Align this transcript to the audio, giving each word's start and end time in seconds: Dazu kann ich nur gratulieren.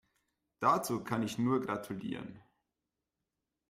Dazu 0.61 1.03
kann 1.03 1.21
ich 1.21 1.37
nur 1.37 1.61
gratulieren. 1.63 2.41